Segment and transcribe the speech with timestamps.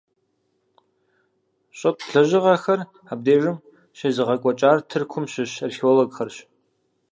[1.77, 2.79] ЩӀытӀ лэжьыгъэхэр
[3.11, 3.57] абдежым
[3.97, 6.37] щезыгъэкӀуэкӀар Тыркум щыщ археологхэрщ.